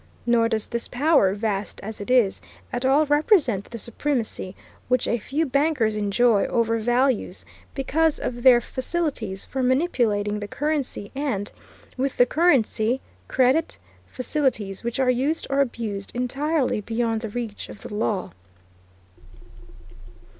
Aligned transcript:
Nor 0.25 0.49
does 0.49 0.67
this 0.67 0.87
power, 0.87 1.35
vast 1.35 1.79
as 1.83 2.01
it 2.01 2.09
is, 2.09 2.41
at 2.73 2.87
all 2.87 3.05
represent 3.05 3.65
the 3.65 3.77
supremacy 3.77 4.55
which 4.87 5.07
a 5.07 5.19
few 5.19 5.45
bankers 5.45 5.95
enjoy 5.95 6.45
over 6.47 6.79
values, 6.79 7.45
because 7.75 8.17
of 8.19 8.41
their 8.41 8.59
facilities 8.61 9.45
for 9.45 9.61
manipulating 9.61 10.39
the 10.39 10.47
currency 10.47 11.11
and, 11.13 11.51
with 11.97 12.17
the 12.17 12.25
currency, 12.25 12.99
credit; 13.27 13.77
facilities, 14.07 14.83
which 14.83 14.99
are 14.99 15.11
used 15.11 15.45
or 15.51 15.61
abused 15.61 16.11
entirely 16.15 16.81
beyond 16.81 17.21
the 17.21 17.29
reach 17.29 17.69
of 17.69 17.81
the 17.81 17.93
law. 17.93 18.31